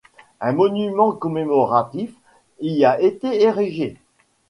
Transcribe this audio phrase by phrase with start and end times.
[0.39, 2.11] Un monument commémoratif
[2.59, 3.97] y a été érigé.